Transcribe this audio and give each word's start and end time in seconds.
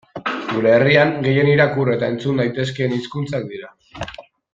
Gure 0.53 0.69
herrian 0.77 1.11
gehien 1.27 1.51
irakur 1.51 1.91
eta 1.97 2.09
entzun 2.15 2.41
daitezkeen 2.43 2.97
hizkuntzak 2.99 3.47
dira. 3.53 3.71